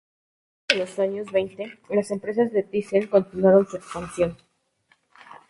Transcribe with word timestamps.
A 0.69 0.73
lo 0.73 0.77
largo 0.77 0.77
de 0.77 0.77
los 0.89 0.97
años 0.97 1.31
veinte, 1.31 1.77
las 1.89 2.09
empresas 2.09 2.51
de 2.51 2.63
Thyssen 2.63 3.05
continuaron 3.05 3.67
su 3.67 3.75
expansión. 3.77 4.35